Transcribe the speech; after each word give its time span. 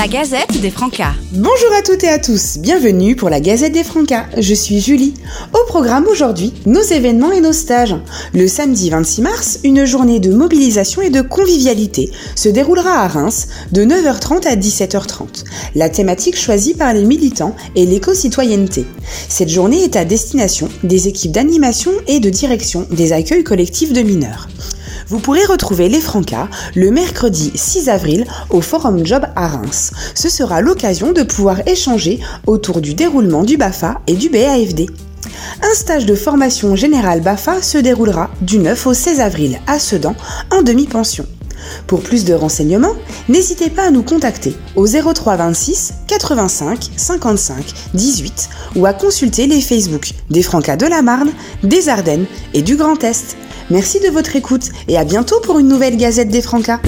La 0.00 0.08
Gazette 0.08 0.58
des 0.62 0.70
Francas. 0.70 1.12
Bonjour 1.30 1.68
à 1.78 1.82
toutes 1.82 2.04
et 2.04 2.08
à 2.08 2.18
tous, 2.18 2.56
bienvenue 2.56 3.16
pour 3.16 3.28
la 3.28 3.38
Gazette 3.38 3.74
des 3.74 3.84
Francas. 3.84 4.24
Je 4.38 4.54
suis 4.54 4.80
Julie. 4.80 5.12
Au 5.52 5.66
programme 5.66 6.06
aujourd'hui, 6.06 6.54
nos 6.64 6.80
événements 6.80 7.32
et 7.32 7.42
nos 7.42 7.52
stages. 7.52 7.94
Le 8.32 8.48
samedi 8.48 8.88
26 8.88 9.20
mars, 9.20 9.58
une 9.62 9.84
journée 9.84 10.18
de 10.18 10.32
mobilisation 10.32 11.02
et 11.02 11.10
de 11.10 11.20
convivialité 11.20 12.10
se 12.34 12.48
déroulera 12.48 13.02
à 13.02 13.08
Reims 13.08 13.48
de 13.72 13.84
9h30 13.84 14.48
à 14.48 14.56
17h30. 14.56 15.44
La 15.74 15.90
thématique 15.90 16.38
choisie 16.38 16.72
par 16.72 16.94
les 16.94 17.04
militants 17.04 17.54
est 17.76 17.84
l'éco-citoyenneté. 17.84 18.86
Cette 19.28 19.50
journée 19.50 19.84
est 19.84 19.96
à 19.96 20.06
destination 20.06 20.70
des 20.82 21.08
équipes 21.08 21.32
d'animation 21.32 21.92
et 22.06 22.20
de 22.20 22.30
direction 22.30 22.86
des 22.90 23.12
accueils 23.12 23.44
collectifs 23.44 23.92
de 23.92 24.00
mineurs. 24.00 24.48
Vous 25.10 25.18
pourrez 25.18 25.44
retrouver 25.44 25.88
les 25.88 26.00
Francas 26.00 26.46
le 26.76 26.92
mercredi 26.92 27.50
6 27.56 27.88
avril 27.88 28.26
au 28.48 28.60
Forum 28.60 29.04
Job 29.04 29.26
à 29.34 29.48
Reims. 29.48 29.90
Ce 30.14 30.28
sera 30.28 30.60
l'occasion 30.60 31.10
de 31.10 31.24
pouvoir 31.24 31.66
échanger 31.66 32.20
autour 32.46 32.80
du 32.80 32.94
déroulement 32.94 33.42
du 33.42 33.56
BAFA 33.56 34.00
et 34.06 34.14
du 34.14 34.28
BAFD. 34.28 34.86
Un 35.62 35.74
stage 35.74 36.06
de 36.06 36.14
formation 36.14 36.76
générale 36.76 37.22
BAFA 37.22 37.60
se 37.60 37.78
déroulera 37.78 38.30
du 38.40 38.58
9 38.58 38.86
au 38.86 38.94
16 38.94 39.18
avril 39.18 39.58
à 39.66 39.80
Sedan 39.80 40.14
en 40.52 40.62
demi-pension. 40.62 41.26
Pour 41.86 42.02
plus 42.02 42.24
de 42.24 42.34
renseignements, 42.34 42.94
n'hésitez 43.28 43.70
pas 43.70 43.84
à 43.84 43.90
nous 43.90 44.02
contacter 44.02 44.56
au 44.76 44.86
03 44.86 45.36
26 45.36 45.92
85 46.06 46.90
55 46.96 47.64
18 47.94 48.48
ou 48.76 48.86
à 48.86 48.92
consulter 48.92 49.46
les 49.46 49.60
Facebook 49.60 50.10
des 50.30 50.42
Francas 50.42 50.76
de 50.76 50.86
la 50.86 51.02
Marne, 51.02 51.30
des 51.62 51.88
Ardennes 51.88 52.26
et 52.54 52.62
du 52.62 52.76
Grand 52.76 53.02
Est. 53.04 53.36
Merci 53.70 54.00
de 54.00 54.08
votre 54.08 54.34
écoute 54.36 54.70
et 54.88 54.98
à 54.98 55.04
bientôt 55.04 55.40
pour 55.40 55.58
une 55.58 55.68
nouvelle 55.68 55.96
Gazette 55.96 56.28
des 56.28 56.42
Francas. 56.42 56.80